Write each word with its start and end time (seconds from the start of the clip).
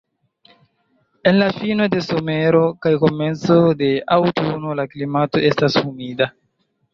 En 1.31 1.35
la 1.41 1.49
fino 1.57 1.85
de 1.95 2.01
somero 2.05 2.61
kaj 2.85 2.93
komenco 3.03 3.59
de 3.83 3.91
aŭtuno 4.17 4.75
la 4.81 4.87
klimato 4.95 5.45
estas 5.51 5.79
humida. 5.83 6.31